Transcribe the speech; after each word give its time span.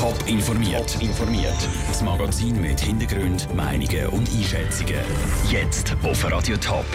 Top 0.00 0.16
informiert. 0.26 0.96
informiert. 1.02 1.68
Das 1.88 2.00
Magazin 2.00 2.58
mit 2.58 2.80
Hintergrund, 2.80 3.54
Meinungen 3.54 4.06
und 4.06 4.30
Einschätzungen. 4.30 4.94
Jetzt 5.50 5.94
auf 6.02 6.24
Radio 6.24 6.56
Top. 6.56 6.86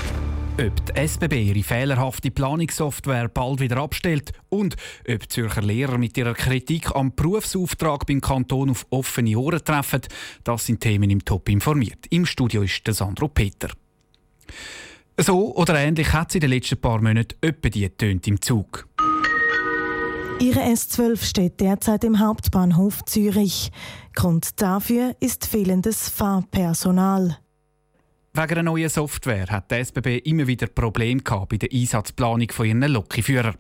Ob 0.60 0.86
die 0.88 0.96
SBB 0.96 1.34
ihre 1.34 1.62
fehlerhafte 1.62 2.32
Planungssoftware 2.32 3.28
bald 3.28 3.60
wieder 3.60 3.78
abstellt 3.78 4.32
und 4.50 4.76
ob 5.08 5.32
Zürcher 5.32 5.62
Lehrer 5.62 6.00
mit 6.00 6.18
ihrer 6.18 6.34
Kritik 6.34 6.96
am 6.96 7.14
Berufsauftrag 7.14 8.08
beim 8.08 8.22
Kanton 8.22 8.72
auf 8.72 8.88
offene 8.90 9.38
Ohren 9.38 9.64
treffen, 9.64 10.02
das 10.44 10.66
sind 10.66 10.80
Themen 10.80 11.12
im 11.12 11.24
Top 11.24 11.48
informiert. 11.48 12.08
Im 12.10 12.26
Studio 12.26 12.64
ist 12.64 12.82
Sandro 12.88 13.28
Peter. 13.28 13.70
So 15.16 15.56
oder 15.56 15.76
ähnlich 15.76 16.12
hat 16.12 16.32
sie 16.32 16.40
in 16.40 16.42
den 16.42 16.50
letzten 16.50 16.82
paar 16.82 17.00
Monaten 17.00 17.36
öppe 17.44 17.70
die 17.70 17.88
tönt 17.88 18.28
im 18.28 18.42
Zug. 18.42 18.88
Ihre 20.40 20.60
S12 20.60 21.24
steht 21.24 21.62
derzeit 21.62 22.04
im 22.04 22.20
Hauptbahnhof 22.20 23.06
Zürich. 23.06 23.72
Grund 24.14 24.62
dafür 24.62 25.16
ist 25.22 25.46
fehlendes 25.46 26.10
Fahrpersonal. 26.10 27.38
Wegen 28.34 28.52
einer 28.52 28.64
neuen 28.64 28.90
Software 28.90 29.48
hat 29.48 29.72
die 29.72 29.76
SBB 29.76 30.18
immer 30.26 30.46
wieder 30.46 30.68
Probleme 30.68 31.22
bei 31.22 31.56
der 31.58 31.70
Einsatzplanung 31.72 32.52
von 32.52 32.66
ihren 32.66 32.84
Lokführern. 32.84 33.56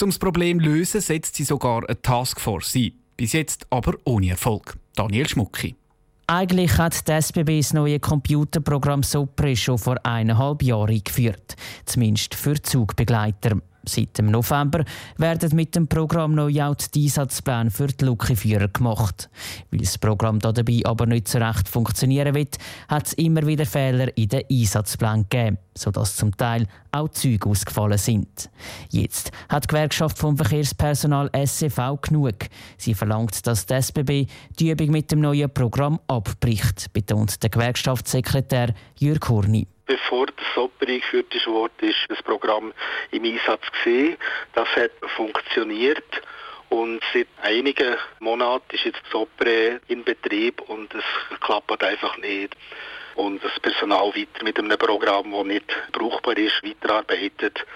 Um 0.00 0.10
das 0.10 0.20
Problem 0.20 0.60
zu 0.60 0.66
lösen, 0.66 1.00
setzt 1.00 1.34
sie 1.34 1.44
sogar 1.44 1.82
eine 1.88 2.00
Taskforce 2.00 2.76
ein. 2.76 2.92
Bis 3.16 3.32
jetzt 3.32 3.66
aber 3.70 3.94
ohne 4.04 4.30
Erfolg. 4.30 4.78
Daniel 4.94 5.28
Schmucki. 5.28 5.74
Eigentlich 6.28 6.78
hat 6.78 7.08
die 7.08 7.12
SBB 7.12 7.58
das 7.58 7.72
neue 7.72 7.98
Computerprogramm 7.98 9.02
Sopre 9.02 9.56
schon 9.56 9.78
vor 9.78 9.96
eineinhalb 10.04 10.62
Jahren 10.62 10.90
eingeführt. 10.90 11.56
Zumindest 11.86 12.36
für 12.36 12.62
Zugbegleiter. 12.62 13.60
Seit 13.84 14.18
dem 14.18 14.30
November 14.30 14.84
werden 15.16 15.56
mit 15.56 15.74
dem 15.74 15.88
Programm 15.88 16.34
neu 16.34 16.50
die 16.50 17.04
Einsatzpläne 17.04 17.70
für 17.70 17.86
die 17.86 18.04
Lukiführer 18.04 18.68
gemacht. 18.68 19.30
Weil 19.70 19.80
das 19.80 19.96
Programm 19.96 20.38
dabei 20.38 20.80
aber 20.84 21.06
nicht 21.06 21.28
so 21.28 21.38
recht 21.38 21.68
funktionieren 21.68 22.34
wird, 22.34 22.58
hat 22.88 23.06
es 23.06 23.12
immer 23.14 23.46
wieder 23.46 23.64
Fehler 23.64 24.16
in 24.16 24.28
den 24.28 24.44
Einsatzplänen 24.50 25.26
gegeben, 25.28 25.58
sodass 25.74 26.16
zum 26.16 26.36
Teil 26.36 26.66
auch 26.92 27.08
Züge 27.08 27.48
ausgefallen 27.48 27.98
sind. 27.98 28.50
Jetzt 28.90 29.30
hat 29.48 29.64
die 29.64 29.68
Gewerkschaft 29.68 30.18
vom 30.18 30.36
Verkehrspersonal 30.36 31.30
SCV 31.34 32.00
genug. 32.02 32.34
Sie 32.76 32.94
verlangt, 32.94 33.46
dass 33.46 33.66
die 33.66 33.74
SBB 33.74 34.26
die 34.58 34.70
Übung 34.70 34.90
mit 34.90 35.10
dem 35.10 35.20
neuen 35.20 35.52
Programm 35.52 36.00
abbricht, 36.06 36.92
betont 36.92 37.42
der 37.42 37.50
Gewerkschaftssekretär 37.50 38.74
Jürg 38.98 39.28
Hurni 39.28 39.66
bevor 39.90 40.26
das 40.26 40.46
SOPER 40.54 40.86
eingeführt 40.88 41.34
wurde, 41.48 41.86
ist 41.86 42.06
das 42.08 42.22
Programm 42.22 42.72
im 43.10 43.24
Einsatz 43.24 43.62
gesehen. 43.72 44.16
Das 44.54 44.68
hat 44.76 44.92
funktioniert. 45.16 46.22
Und 46.68 47.02
seit 47.12 47.26
einigen 47.42 47.96
Monaten 48.20 48.72
ist 48.76 48.84
jetzt 48.84 49.00
das 49.02 49.10
SOPRE 49.10 49.80
in 49.88 50.04
Betrieb 50.04 50.60
und 50.60 50.94
es 50.94 51.40
klappt 51.40 51.82
einfach 51.82 52.16
nicht. 52.18 52.54
Und 53.16 53.42
das 53.42 53.58
Personal 53.58 54.14
weiter 54.14 54.44
mit 54.44 54.56
einem 54.60 54.78
Programm, 54.78 55.32
das 55.32 55.44
nicht 55.44 55.66
brauchbar 55.90 56.38
ist, 56.38 56.62
weiterarbeitet 56.62 57.66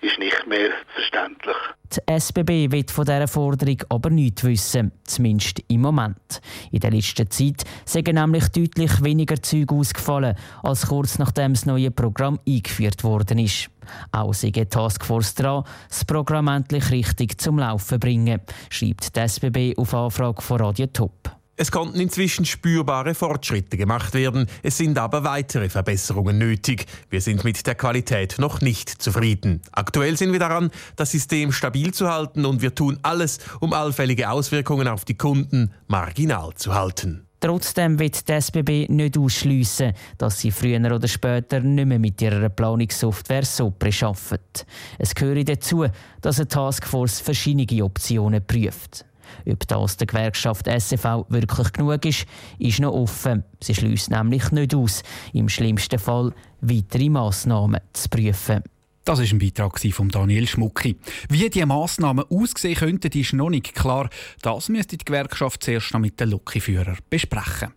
ist 0.00 0.18
nicht 0.18 0.46
mehr 0.46 0.70
verständlich. 0.94 1.56
Die 1.92 2.00
SBB 2.12 2.72
wird 2.72 2.90
von 2.90 3.04
dieser 3.04 3.28
Forderung 3.28 3.82
aber 3.88 4.10
nichts 4.10 4.44
wissen, 4.44 4.92
zumindest 5.04 5.62
im 5.68 5.82
Moment. 5.82 6.40
In 6.72 6.80
der 6.80 6.90
letzten 6.90 7.30
Zeit 7.30 7.64
sind 7.84 8.12
nämlich 8.12 8.48
deutlich 8.48 9.02
weniger 9.02 9.40
Züge 9.40 9.74
ausgefallen, 9.74 10.36
als 10.62 10.88
kurz 10.88 11.18
nachdem 11.18 11.52
das 11.52 11.66
neue 11.66 11.90
Programm 11.90 12.40
eingeführt 12.46 13.04
worden 13.04 13.38
ist. 13.38 13.70
Auch 14.12 14.34
sei 14.34 14.50
die 14.50 14.66
Taskforce 14.66 15.34
dran, 15.34 15.64
das 15.88 16.04
Programm 16.04 16.48
endlich 16.48 16.90
richtig 16.90 17.40
zum 17.40 17.58
Laufen 17.58 18.00
bringen, 18.00 18.40
schreibt 18.70 19.14
die 19.14 19.20
SBB 19.20 19.78
auf 19.78 19.94
Anfrage 19.94 20.42
von 20.42 20.60
Radio 20.60 20.86
Top. 20.86 21.33
Es 21.56 21.70
konnten 21.70 22.00
inzwischen 22.00 22.44
spürbare 22.44 23.14
Fortschritte 23.14 23.76
gemacht 23.76 24.12
werden, 24.14 24.46
es 24.64 24.76
sind 24.76 24.98
aber 24.98 25.22
weitere 25.22 25.68
Verbesserungen 25.68 26.36
nötig. 26.36 26.86
Wir 27.10 27.20
sind 27.20 27.44
mit 27.44 27.64
der 27.64 27.76
Qualität 27.76 28.40
noch 28.40 28.60
nicht 28.60 28.90
zufrieden. 28.90 29.62
Aktuell 29.70 30.16
sind 30.16 30.32
wir 30.32 30.40
daran, 30.40 30.72
das 30.96 31.12
System 31.12 31.52
stabil 31.52 31.94
zu 31.94 32.10
halten 32.10 32.44
und 32.44 32.60
wir 32.60 32.74
tun 32.74 32.98
alles, 33.02 33.38
um 33.60 33.72
allfällige 33.72 34.30
Auswirkungen 34.30 34.88
auf 34.88 35.04
die 35.04 35.14
Kunden 35.14 35.72
marginal 35.86 36.54
zu 36.54 36.74
halten. 36.74 37.24
Trotzdem 37.38 38.00
wird 38.00 38.26
die 38.28 38.32
SBB 38.32 38.88
nicht 38.88 39.16
ausschliessen, 39.16 39.92
dass 40.18 40.40
sie 40.40 40.50
früher 40.50 40.80
oder 40.80 41.06
später 41.06 41.60
nicht 41.60 41.86
mehr 41.86 42.00
mit 42.00 42.20
ihrer 42.20 42.48
Planungssoftware 42.48 43.44
SOPRE 43.44 43.90
arbeitet. 44.00 44.66
Es 44.98 45.14
gehört 45.14 45.48
dazu, 45.48 45.86
dass 46.20 46.40
eine 46.40 46.48
Taskforce 46.48 47.20
verschiedene 47.20 47.84
Optionen 47.84 48.44
prüft. 48.44 49.04
Ob 49.46 49.66
das 49.68 49.96
der 49.96 50.06
Gewerkschaft 50.06 50.66
SCV 50.66 51.26
wirklich 51.28 51.72
genug 51.72 52.04
ist, 52.04 52.26
ist 52.58 52.80
noch 52.80 52.92
offen. 52.92 53.44
Sie 53.60 53.74
schließt 53.74 54.10
nämlich 54.10 54.50
nicht 54.50 54.74
aus, 54.74 55.02
im 55.32 55.48
schlimmsten 55.48 55.98
Fall 55.98 56.32
weitere 56.60 57.08
Massnahmen 57.08 57.80
zu 57.92 58.08
prüfen. 58.08 58.62
Das 59.04 59.18
ist 59.18 59.32
ein 59.32 59.38
Beitrag 59.38 59.78
von 59.78 60.08
Daniel 60.08 60.48
Schmucki. 60.48 60.96
Wie 61.28 61.50
die 61.50 61.64
Massnahmen 61.66 62.24
aussehen 62.30 62.74
könnten, 62.74 63.18
ist 63.18 63.34
noch 63.34 63.50
nicht 63.50 63.74
klar. 63.74 64.08
Das 64.40 64.70
müsste 64.70 64.96
die 64.96 65.04
Gewerkschaft 65.04 65.62
zuerst 65.62 65.92
noch 65.92 66.00
mit 66.00 66.18
den 66.18 66.30
Lokführern 66.30 66.96
besprechen. 67.10 67.74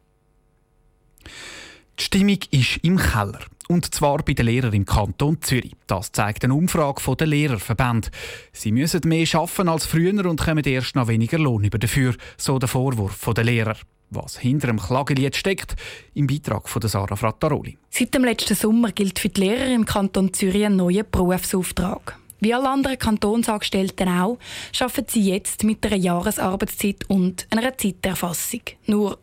Die 1.99 2.03
Stimmung 2.03 2.37
ist 2.51 2.77
im 2.83 2.97
Keller. 2.97 3.39
Und 3.67 3.93
zwar 3.93 4.19
bei 4.19 4.33
den 4.33 4.45
Lehrern 4.45 4.73
im 4.73 4.85
Kanton 4.85 5.41
Zürich. 5.41 5.73
Das 5.87 6.11
zeigt 6.11 6.43
eine 6.43 6.53
Umfrage 6.53 7.15
der 7.15 7.27
Lehrerverband. 7.27 8.11
Sie 8.53 8.71
müssen 8.71 9.01
mehr 9.05 9.27
arbeiten 9.33 9.67
als 9.67 9.87
früher 9.87 10.25
und 10.25 10.39
kommen 10.39 10.63
erst 10.63 10.95
noch 10.95 11.07
weniger 11.07 11.39
Lohn 11.39 11.63
über 11.63 11.79
dafür, 11.79 12.15
so 12.37 12.59
der 12.59 12.69
Vorwurf 12.69 13.27
der 13.35 13.43
Lehrer. 13.43 13.75
Was 14.09 14.37
hinter 14.37 14.67
dem 14.67 14.79
Klagelied 14.79 15.35
steckt, 15.35 15.75
im 16.13 16.27
Beitrag 16.27 16.69
von 16.69 16.81
Sarah 16.83 17.15
Frattaroli. 17.15 17.77
Seit 17.89 18.13
dem 18.13 18.23
letzten 18.23 18.55
Sommer 18.55 18.91
gilt 18.91 19.19
für 19.19 19.29
die 19.29 19.41
Lehrer 19.41 19.73
im 19.73 19.85
Kanton 19.85 20.31
Zürich 20.33 20.65
ein 20.65 20.77
neuer 20.77 21.03
Berufsauftrag. 21.03 22.17
Wie 22.39 22.53
alle 22.53 22.69
anderen 22.69 22.99
Kantonsangestellten 22.99 24.07
auch, 24.07 24.37
arbeiten 24.79 25.07
sie 25.09 25.29
jetzt 25.31 25.63
mit 25.63 25.85
einer 25.85 25.95
Jahresarbeitszeit 25.97 27.09
und 27.09 27.47
einer 27.49 27.75
Zeiterfassung. 27.75 28.61
Nur 28.85 29.17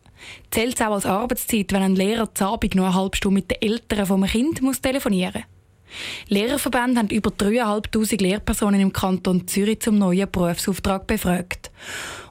Zählt 0.51 0.75
es 0.75 0.81
auch 0.81 0.93
als 0.93 1.05
Arbeitszeit, 1.05 1.71
wenn 1.73 1.83
ein 1.83 1.95
Lehrer 1.95 2.33
zur 2.33 2.47
Abend 2.47 2.75
nur 2.75 2.85
eine 2.85 2.95
halbe 2.95 3.17
Stunde 3.17 3.35
mit 3.35 3.51
den 3.51 3.61
Eltern 3.61 4.05
vom 4.05 4.23
Kind 4.25 4.61
muss 4.61 4.81
telefonieren 4.81 5.33
muss? 5.33 5.55
Lehrerverbände 6.27 6.99
haben 6.99 7.09
über 7.09 7.29
3'500 7.29 8.21
Lehrpersonen 8.21 8.81
im 8.81 8.93
Kanton 8.93 9.47
Zürich 9.47 9.81
zum 9.81 9.97
neuen 9.97 10.29
Berufsauftrag 10.29 11.07
befragt 11.07 11.71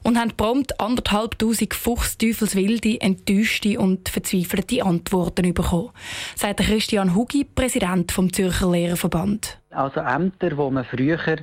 und 0.03 0.19
haben 0.19 0.31
prompt 0.35 0.79
1'500 0.79 1.73
fuchsteufelswilde, 1.73 3.01
enttäuschte 3.01 3.79
und 3.79 4.09
verzweifelte 4.09 4.83
Antworten 4.83 5.53
bekommen, 5.53 5.91
sagt 6.35 6.59
Christian 6.59 7.15
Hugi, 7.15 7.43
Präsident 7.43 8.11
vom 8.11 8.31
Zürcher 8.31 8.71
Lehrerverband. 8.71 9.59
Also 9.71 9.99
Ämter, 9.99 10.57
wo 10.57 10.69
man 10.69 10.85
früher 10.85 11.37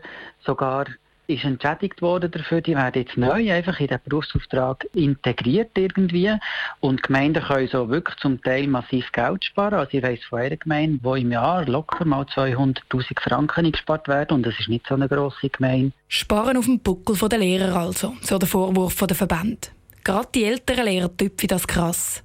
sogar 0.45 0.87
ist 1.35 1.45
entschädigt 1.45 2.03
worden 2.03 2.31
dafür. 2.31 2.61
Die 2.61 2.75
werden 2.75 3.03
jetzt 3.03 3.17
neu 3.17 3.53
einfach 3.53 3.79
in 3.81 3.89
den 3.89 3.99
Berufsauftrag 4.05 4.87
integriert 4.95 5.71
irgendwie. 5.77 6.33
Und 6.81 7.03
Gemeinden 7.03 7.43
können 7.43 7.69
so 7.69 7.89
wirklich 7.89 8.17
zum 8.19 8.43
Teil 8.43 8.67
massiv 8.67 9.11
Geld 9.13 9.45
sparen. 9.45 9.75
Also 9.75 9.97
ich 9.97 10.03
weiss 10.03 10.23
von 10.25 10.41
einer 10.41 10.57
Gemeinde, 10.57 10.99
wo 11.03 11.15
im 11.15 11.33
Jahr 11.33 11.67
locker 11.67 12.05
mal 12.05 12.25
200'000 12.25 13.21
Franken 13.21 13.73
gespart 13.73 14.09
werden. 14.09 14.37
Und 14.37 14.47
das 14.47 14.59
ist 14.59 14.69
nicht 14.69 14.87
so 14.87 14.95
eine 14.95 15.09
grosse 15.09 15.49
Gemeinde. 15.49 15.93
Sparen 16.09 16.57
auf 16.57 16.67
dem 16.67 16.81
Buckel 16.81 17.17
der 17.29 17.39
Lehrer 17.39 17.77
also, 17.77 18.15
so 18.23 18.39
der 18.39 18.49
Vorwurf 18.49 18.97
der 18.97 19.17
Verband. 19.17 19.73
Gerade 20.05 20.29
die 20.35 20.45
älteren 20.45 20.85
Lehrer 20.85 21.17
tüpfen 21.17 21.49
das 21.49 21.67
krass. 21.67 22.23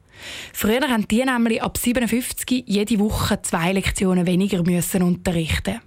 Früher 0.54 0.82
haben 0.82 1.08
die 1.08 1.24
nämlich 1.24 1.62
ab 1.62 1.78
57 1.78 2.64
jede 2.66 3.00
Woche 3.00 3.42
zwei 3.44 3.72
Lektionen 3.72 4.26
weniger 4.26 4.64
müssen 4.64 5.04
unterrichten 5.04 5.80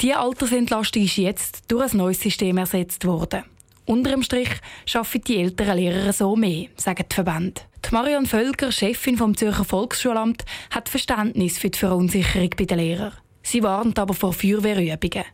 diese 0.00 0.18
Altersentlastung 0.18 1.04
ist 1.04 1.16
jetzt 1.16 1.70
durch 1.70 1.92
ein 1.92 1.98
neues 1.98 2.20
System 2.20 2.58
ersetzt 2.58 3.04
worden. 3.04 3.44
Unter 3.86 4.10
dem 4.10 4.22
Strich 4.22 4.48
arbeiten 4.94 5.24
die 5.24 5.38
älteren 5.38 5.76
Lehrer 5.76 6.12
so 6.12 6.36
mehr, 6.36 6.68
sagen 6.76 7.04
die 7.10 7.14
Verbände. 7.14 7.60
Die 7.84 7.92
Marion 7.92 8.24
Völker, 8.24 8.72
Chefin 8.72 9.18
vom 9.18 9.36
Zürcher 9.36 9.64
Volksschulamt, 9.64 10.44
hat 10.70 10.88
Verständnis 10.88 11.58
für 11.58 11.68
die 11.68 11.78
Verunsicherung 11.78 12.50
bei 12.56 12.64
den 12.64 12.78
Lehrern. 12.78 13.12
Sie 13.42 13.62
warnt 13.62 13.98
aber 13.98 14.14
vor 14.14 14.32
Feuerwehrübungen. 14.32 15.24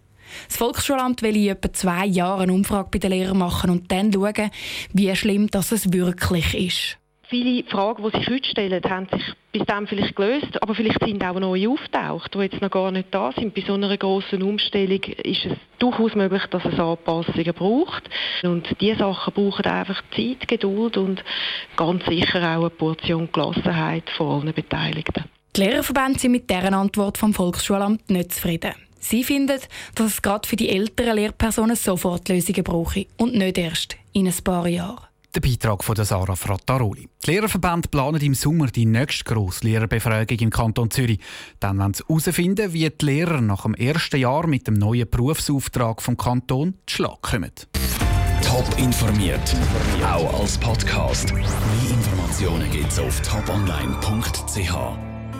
Das 0.49 0.57
Volksschulamt 0.57 1.23
will 1.23 1.37
in 1.37 1.51
etwa 1.51 1.73
zwei 1.73 2.07
Jahren 2.07 2.43
eine 2.43 2.53
Umfrage 2.53 2.89
bei 2.91 2.99
den 2.99 3.13
Lehrern 3.13 3.39
machen 3.39 3.71
und 3.71 3.91
dann 3.93 4.13
schauen, 4.13 4.51
wie 4.93 5.15
schlimm 5.15 5.49
das 5.49 5.93
wirklich 5.93 6.55
ist. 6.55 6.99
Viele 7.29 7.63
Fragen, 7.69 8.03
die 8.03 8.19
sich 8.19 8.29
heute 8.29 8.49
stellen, 8.49 8.83
haben 8.85 9.07
sich 9.13 9.23
bis 9.53 9.65
dann 9.67 9.87
vielleicht 9.87 10.15
gelöst, 10.15 10.63
aber 10.63 10.75
vielleicht 10.75 11.03
sind 11.05 11.25
auch 11.25 11.39
neue 11.39 11.69
auftaucht, 11.69 12.35
die 12.35 12.39
jetzt 12.39 12.61
noch 12.61 12.71
gar 12.71 12.91
nicht 12.91 13.09
da 13.11 13.33
sind. 13.33 13.55
Bei 13.55 13.63
so 13.67 13.75
einer 13.75 13.97
grossen 13.97 14.43
Umstellung 14.43 15.03
ist 15.03 15.45
es 15.45 15.57
durchaus 15.79 16.15
möglich, 16.15 16.43
dass 16.51 16.65
es 16.65 16.79
Anpassungen 16.79 17.55
braucht. 17.55 18.09
Und 18.43 18.69
diese 18.81 18.99
Sachen 18.99 19.35
brauchen 19.35 19.65
einfach 19.65 20.03
Zeit, 20.15 20.47
Geduld 20.47 20.97
und 20.97 21.25
ganz 21.77 22.05
sicher 22.07 22.39
auch 22.39 22.61
eine 22.61 22.71
Portion 22.71 23.29
Gelassenheit 23.33 24.09
von 24.17 24.43
allen 24.43 24.55
Beteiligten. 24.55 25.25
Die 25.57 25.63
Lehrerverbände 25.63 26.21
sind 26.21 26.33
mit 26.33 26.49
deren 26.49 26.75
Antwort 26.75 27.19
vom 27.19 27.35
Volksschulamt 27.35 28.09
nicht 28.09 28.33
zufrieden. 28.33 28.73
Sie 29.01 29.25
finden, 29.25 29.59
dass 29.95 30.07
es 30.07 30.23
gerade 30.23 30.47
für 30.47 30.57
die 30.57 30.69
älteren 30.69 31.17
Lehrpersonen 31.17 31.75
sofort 31.75 32.29
Lösungen 32.29 32.63
brauche 32.63 33.07
und 33.17 33.35
nicht 33.35 33.59
erst 33.59 33.97
in 34.13 34.29
ein 34.29 34.45
paar 34.45 34.69
Jahren. 34.69 35.10
Der 35.35 35.41
Beitrag 35.41 35.85
von 35.85 35.95
Sarah 35.95 36.35
Frattaroli. 36.35 37.09
Die 37.25 37.31
Lehrerverbände 37.31 37.89
planen 37.89 38.21
im 38.21 38.35
Sommer 38.35 38.67
die 38.67 38.85
nächste 38.85 39.23
grosse 39.25 39.65
Lehrerbefragung 39.65 40.39
im 40.39 40.51
Kanton 40.51 40.91
Zürich. 40.91 41.21
Dann 41.61 41.79
wollen 41.79 41.95
sie 41.95 42.03
herausfinden, 42.09 42.73
wie 42.73 42.91
die 42.91 43.05
Lehrer 43.05 43.41
nach 43.41 43.63
dem 43.63 43.75
ersten 43.75 44.19
Jahr 44.19 44.49
mit 44.49 44.67
dem 44.67 44.75
neuen 44.75 45.09
Berufsauftrag 45.09 46.03
vom 46.03 46.17
Kanton 46.17 46.75
zu 46.87 46.97
Schlag 46.97 47.23
kommen. 47.23 47.53
Top 48.43 48.67
informiert, 48.79 49.55
auch 50.03 50.41
als 50.41 50.59
Podcast. 50.59 51.33
Mehr 51.33 51.45
Informationen 51.91 52.69
gibt 52.73 52.91
es 52.91 52.99
auf 52.99 53.21
toponline.ch. 53.23 55.10